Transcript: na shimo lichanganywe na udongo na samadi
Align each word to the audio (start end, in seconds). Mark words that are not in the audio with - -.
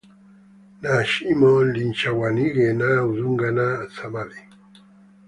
na 0.81 0.93
shimo 1.09 1.51
lichanganywe 1.73 2.65
na 2.79 2.89
udongo 3.09 3.45
na 3.57 3.67
samadi 3.95 4.41